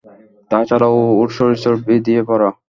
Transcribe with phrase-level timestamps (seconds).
[0.51, 2.49] তাছাড়াও, ওর শরীর চর্বি দিয়ে ভরা।